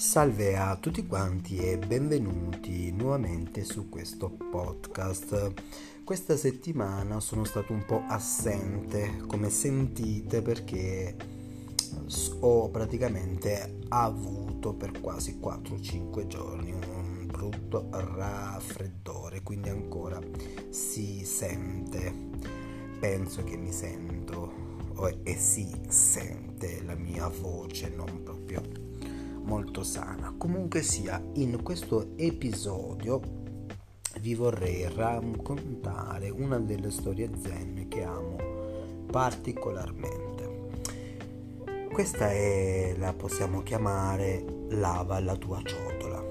Salve 0.00 0.56
a 0.56 0.76
tutti 0.76 1.06
quanti 1.06 1.58
e 1.58 1.76
benvenuti 1.76 2.90
nuovamente 2.90 3.64
su 3.64 3.90
questo 3.90 4.30
podcast. 4.30 5.52
Questa 6.04 6.38
settimana 6.38 7.20
sono 7.20 7.44
stato 7.44 7.74
un 7.74 7.84
po' 7.84 8.04
assente, 8.08 9.22
come 9.26 9.50
sentite, 9.50 10.40
perché 10.40 11.14
ho 12.40 12.70
praticamente 12.70 13.80
avuto 13.88 14.72
per 14.72 15.02
quasi 15.02 15.38
4-5 15.38 16.26
giorni 16.26 16.72
un 16.72 17.26
brutto 17.26 17.90
raffreddore, 17.90 19.42
quindi 19.42 19.68
ancora 19.68 20.18
si 20.70 21.26
sente. 21.26 22.10
Penso 22.98 23.44
che 23.44 23.58
mi 23.58 23.70
sento 23.70 24.50
e 25.24 25.36
si 25.36 25.70
sente 25.88 26.82
la 26.84 26.94
mia 26.94 27.28
voce 27.28 27.90
non 27.90 28.22
proprio 28.22 28.88
molto 29.42 29.82
sana. 29.82 30.34
Comunque 30.36 30.82
sia, 30.82 31.22
in 31.34 31.62
questo 31.62 32.12
episodio 32.16 33.20
vi 34.20 34.34
vorrei 34.34 34.88
raccontare 34.92 36.30
una 36.30 36.58
delle 36.58 36.90
storie 36.90 37.30
zen 37.40 37.86
che 37.88 38.02
amo 38.02 38.36
particolarmente. 39.10 40.68
Questa 41.92 42.30
è, 42.30 42.94
la 42.96 43.12
possiamo 43.12 43.62
chiamare 43.62 44.44
lava 44.70 45.20
la 45.20 45.36
tua 45.36 45.60
ciotola. 45.62 46.24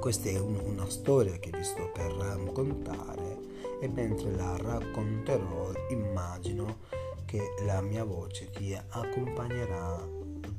Questa 0.00 0.28
è 0.28 0.38
un, 0.38 0.60
una 0.64 0.88
storia 0.88 1.36
che 1.38 1.50
vi 1.50 1.62
sto 1.62 1.90
per 1.92 2.12
raccontare 2.12 3.38
e 3.80 3.88
mentre 3.88 4.34
la 4.34 4.56
racconterò 4.56 5.72
immagino 5.90 6.78
che 7.24 7.40
la 7.64 7.80
mia 7.80 8.04
voce 8.04 8.50
ti 8.50 8.74
accompagnerà 8.74 10.06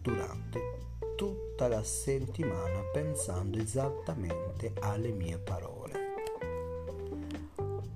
durante 0.01 0.61
tutta 1.17 1.67
la 1.67 1.83
settimana 1.83 2.81
pensando 2.93 3.57
esattamente 3.57 4.71
alle 4.81 5.11
mie 5.11 5.39
parole. 5.39 5.93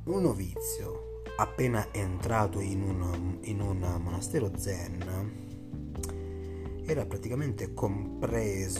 Un 0.05 0.23
novizio, 0.23 1.21
appena 1.37 1.93
entrato 1.93 2.59
in 2.59 2.81
un, 2.81 3.37
in 3.41 3.61
un 3.61 3.77
monastero 4.01 4.51
zen, 4.57 6.81
era 6.83 7.05
praticamente 7.05 7.75
compreso, 7.75 8.79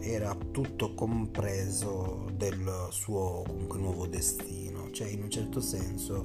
era 0.00 0.36
tutto 0.50 0.94
compreso 0.94 2.26
del 2.32 2.88
suo 2.90 3.44
nuovo 3.76 4.08
destino, 4.08 4.90
cioè 4.90 5.06
in 5.06 5.22
un 5.22 5.30
certo 5.30 5.60
senso 5.60 6.24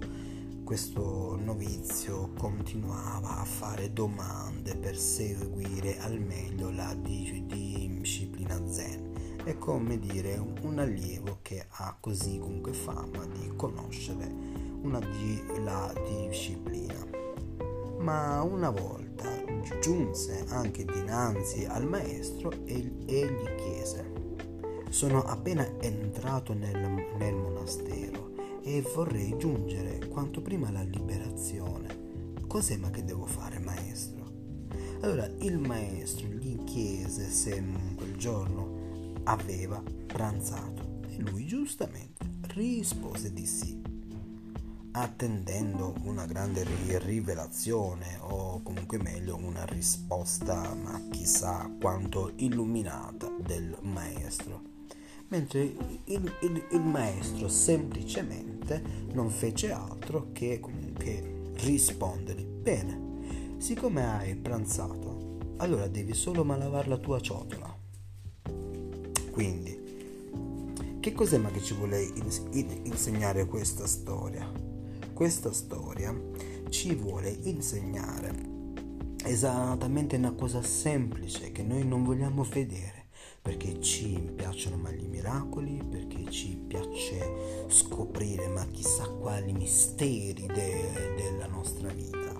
questo 0.67 1.37
novizio 1.37 2.33
continuava 2.37 3.37
a 3.37 3.45
fare 3.45 3.93
domande 3.93 4.75
per 4.75 4.97
seguire 4.97 5.97
al 5.99 6.19
meglio 6.19 6.71
la 6.71 6.93
disciplina 6.93 8.59
zen. 8.67 9.13
È 9.45 9.57
come 9.57 9.97
dire 9.97 10.35
un 10.35 10.77
allievo 10.77 11.39
che 11.41 11.65
ha 11.65 11.95
così 11.97 12.37
comunque 12.39 12.73
fama 12.73 13.25
di 13.27 13.49
conoscere 13.55 14.29
una 14.81 14.99
di, 14.99 15.41
la 15.63 15.93
disciplina. 16.05 17.07
Ma 17.99 18.41
una 18.41 18.69
volta 18.69 19.31
giunse 19.79 20.47
anche 20.49 20.83
dinanzi 20.83 21.63
al 21.63 21.87
maestro 21.87 22.51
e, 22.65 22.93
e 23.05 23.25
gli 23.25 23.55
chiese: 23.55 24.11
Sono 24.89 25.23
appena 25.23 25.65
entrato 25.79 26.51
nel, 26.51 26.77
nel 27.17 27.35
monastero 27.35 28.26
e 28.67 28.81
vorrei 28.81 29.33
giungere 29.37 30.09
quanto 30.09 30.41
prima 30.41 30.67
alla 30.67 30.83
liberazione. 30.83 32.35
Cos'è 32.47 32.75
ma 32.75 32.89
che 32.89 33.05
devo 33.05 33.25
fare, 33.25 33.59
maestro? 33.59 34.29
Allora 35.01 35.25
il 35.39 35.57
maestro 35.57 36.27
gli 36.27 36.61
chiese 36.65 37.29
se 37.29 37.63
quel 37.95 38.17
giorno 38.17 39.13
aveva 39.23 39.81
pranzato 40.05 40.99
e 41.07 41.17
lui 41.21 41.45
giustamente 41.45 42.25
rispose 42.55 43.31
di 43.31 43.45
sì, 43.45 43.81
attendendo 44.91 45.95
una 46.03 46.25
grande 46.25 46.65
rivelazione 46.99 48.17
o 48.19 48.61
comunque 48.63 48.97
meglio 48.97 49.37
una 49.37 49.63
risposta 49.63 50.73
ma 50.73 51.01
chissà 51.09 51.71
quanto 51.79 52.33
illuminata 52.35 53.31
del 53.39 53.77
maestro 53.83 54.75
mentre 55.29 55.61
il, 56.05 56.33
il, 56.41 56.63
il 56.71 56.81
maestro 56.81 57.47
semplicemente 57.47 58.81
non 59.13 59.29
fece 59.29 59.71
altro 59.71 60.29
che 60.31 60.59
comunque 60.59 61.51
rispondergli. 61.55 62.43
Bene 62.43 63.05
siccome 63.57 64.05
hai 64.05 64.35
pranzato 64.35 65.37
allora 65.57 65.87
devi 65.87 66.13
solo 66.13 66.43
malavare 66.43 66.87
la 66.87 66.97
tua 66.97 67.19
ciotola. 67.19 67.75
Quindi 69.31 69.85
che 70.99 71.13
cos'è 71.13 71.37
ma 71.37 71.49
che 71.49 71.61
ci 71.61 71.73
vuole 71.73 72.01
in, 72.01 72.27
in, 72.51 72.79
insegnare 72.83 73.45
questa 73.45 73.87
storia? 73.87 74.49
Questa 75.13 75.51
storia 75.51 76.15
ci 76.69 76.93
vuole 76.95 77.29
insegnare 77.29 78.55
esattamente 79.23 80.15
una 80.15 80.33
cosa 80.33 80.61
semplice 80.61 81.51
che 81.51 81.63
noi 81.63 81.85
non 81.85 82.03
vogliamo 82.03 82.43
vedere 82.43 83.06
perché 83.41 83.79
ci 83.81 84.31
piacciono 84.35 84.77
ma 84.77 84.91
gli 84.91 85.07
miracoli, 85.07 85.81
perché 85.89 86.29
ci 86.29 86.55
piace 86.67 87.65
scoprire 87.67 88.47
ma 88.47 88.65
chissà 88.67 89.07
quali 89.07 89.53
misteri 89.53 90.45
de- 90.45 91.13
della 91.15 91.47
nostra 91.47 91.89
vita. 91.89 92.35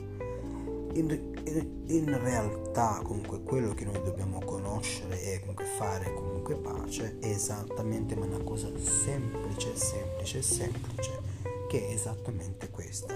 In, 0.93 1.33
in, 1.45 1.83
in, 1.85 2.19
realtà 2.21 3.01
comunque 3.03 3.43
quello 3.43 3.73
che 3.73 3.85
noi 3.85 4.01
dobbiamo 4.03 4.39
conoscere 4.39 5.21
e 5.21 5.39
comunque 5.41 5.65
fare 5.65 6.11
comunque 6.13 6.55
pace 6.55 7.19
è 7.19 7.27
esattamente 7.27 8.15
ma 8.15 8.25
una 8.25 8.43
cosa 8.43 8.69
semplice, 8.79 9.75
semplice, 9.75 10.41
semplice, 10.41 11.21
che 11.69 11.87
è 11.87 11.91
esattamente 11.93 12.69
questa 12.71 13.13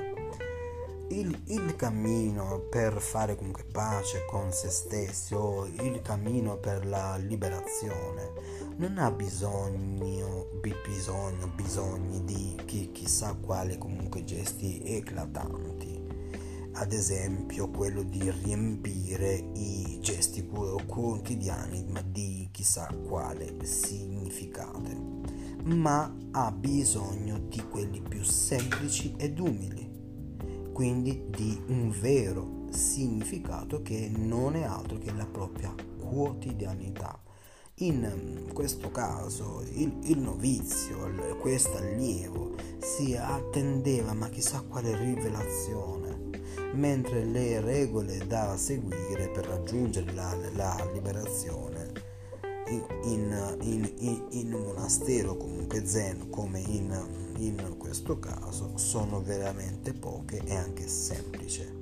il, 1.12 1.42
il, 1.48 1.76
cammino 1.76 2.60
per 2.70 3.02
fare 3.02 3.36
comunque 3.36 3.66
pace 3.66 4.26
con 4.30 4.52
se 4.52 4.70
stessi 4.70 5.34
o 5.34 5.66
il 5.66 6.02
cammino 6.02 6.58
per 6.58 6.86
la 6.86 7.18
liberazione 7.18 8.32
non 8.78 8.98
ha 8.98 9.12
bisogno, 9.12 10.48
bisogno, 10.62 11.52
bisogni 11.54 12.24
di 12.24 12.56
chi, 12.66 12.92
chissà 12.92 13.36
quali 13.40 13.78
comunque 13.78 14.24
gesti 14.24 14.82
eclatanti. 14.84 16.00
Ad 16.74 16.94
esempio 16.94 17.70
quello 17.70 18.02
di 18.02 18.32
riempire 18.32 19.34
i 19.56 20.00
gesti 20.02 20.48
quotidiani 20.48 21.86
di 22.06 22.48
chissà 22.52 22.88
quale 23.08 23.54
significate, 23.64 24.98
ma 25.64 26.12
ha 26.32 26.52
bisogno 26.52 27.40
di 27.40 27.62
quelli 27.70 28.02
più 28.02 28.24
semplici 28.24 29.14
ed 29.18 29.38
umili 29.40 29.91
quindi 30.72 31.26
di 31.30 31.62
un 31.68 31.92
vero 32.00 32.68
significato 32.70 33.82
che 33.82 34.10
non 34.14 34.56
è 34.56 34.64
altro 34.64 34.98
che 34.98 35.12
la 35.14 35.26
propria 35.26 35.74
quotidianità. 36.00 37.20
In 37.76 38.50
questo 38.54 38.92
caso 38.92 39.64
il, 39.74 39.98
il 40.04 40.20
novizio, 40.20 41.10
questo 41.40 41.78
allievo, 41.78 42.56
si 42.80 43.16
attendeva 43.16 44.14
ma 44.14 44.30
chissà 44.30 44.62
quale 44.62 44.96
rivelazione, 44.96 46.30
mentre 46.74 47.26
le 47.26 47.60
regole 47.60 48.26
da 48.28 48.56
seguire 48.56 49.30
per 49.30 49.46
raggiungere 49.46 50.14
la, 50.14 50.36
la 50.54 50.90
liberazione 50.94 52.10
in, 52.68 53.58
in, 53.62 53.92
in, 53.98 54.26
in, 54.30 54.54
un 54.54 54.64
monastero 54.64 55.36
comunque 55.36 55.86
zen 55.86 56.30
come 56.30 56.60
in 56.60 57.21
in 57.46 57.76
questo 57.78 58.20
caso 58.20 58.78
sono 58.78 59.22
veramente 59.22 59.94
poche 59.94 60.42
e 60.44 60.56
anche 60.56 60.88
semplici. 60.88 61.80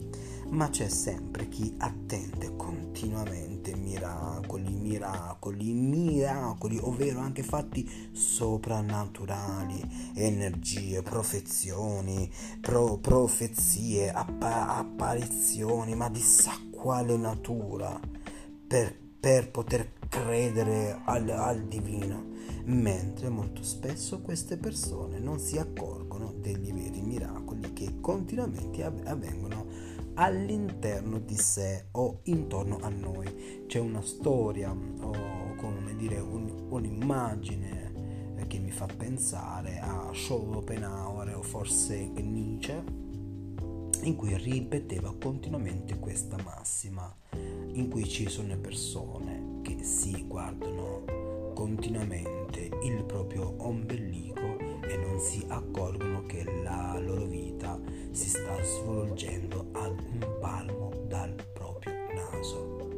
Ma 0.50 0.70
c'è 0.70 0.88
sempre 0.88 1.48
chi 1.48 1.76
attende 1.78 2.56
continuamente 2.56 3.76
miracoli, 3.76 4.74
miracoli, 4.74 5.74
miracoli, 5.74 6.80
ovvero 6.82 7.20
anche 7.20 7.44
fatti 7.44 7.88
soprannaturali, 8.12 10.12
energie, 10.16 11.04
profezioni, 11.04 12.32
pro, 12.62 12.98
profezie, 12.98 14.12
appa- 14.12 14.76
apparizioni, 14.76 15.94
ma 15.94 16.10
di 16.10 16.22
sa 16.22 16.58
quale 16.72 17.16
natura 17.16 18.00
per, 18.68 18.98
per 19.20 19.52
poter 19.52 19.99
credere 20.10 21.00
al, 21.06 21.30
al 21.30 21.64
divino 21.68 22.26
mentre 22.66 23.30
molto 23.30 23.64
spesso 23.64 24.22
queste 24.22 24.58
persone 24.58 25.20
non 25.20 25.40
si 25.40 25.58
accorgono 25.58 26.34
degli 26.38 26.74
veri 26.74 27.02
miracoli 27.02 27.74
che 27.74 28.00
continuamente 28.00 28.84
avvengono 28.84 29.68
all'interno 30.16 31.20
di 31.20 31.38
sé 31.38 31.86
o 31.92 32.20
intorno 32.24 32.78
a 32.82 32.90
noi. 32.90 33.64
C'è 33.68 33.80
una 33.80 34.02
storia 34.02 34.72
o 34.72 35.56
come 35.56 35.96
dire 35.96 36.20
un, 36.20 36.68
un'immagine 36.70 37.88
che 38.48 38.60
mi 38.60 38.72
fa 38.72 38.88
pensare 38.88 39.80
a 39.80 40.10
Schopenhauer 40.12 41.36
o 41.36 41.42
forse 41.42 41.96
Nietzsche 41.96 43.09
in 44.02 44.16
cui 44.16 44.36
ripeteva 44.38 45.14
continuamente 45.20 46.00
questa 46.00 46.38
massima, 46.44 47.14
in 47.34 47.90
cui 47.90 48.08
ci 48.08 48.30
sono 48.30 48.58
persone 48.58 49.60
che 49.62 49.84
si 49.84 50.26
guardano 50.28 51.52
continuamente 51.54 52.70
il 52.84 53.04
proprio 53.04 53.54
ombelico 53.58 54.58
e 54.60 54.96
non 54.98 55.20
si 55.20 55.44
accorgono 55.48 56.26
che 56.26 56.44
la 56.64 56.98
loro 57.00 57.26
vita 57.26 57.80
si 58.12 58.30
sta 58.30 58.64
svolgendo 58.64 59.68
ad 59.74 59.92
un 60.00 60.38
palmo 60.40 60.92
dal 61.08 61.36
proprio 61.54 61.94
naso. 62.14 62.89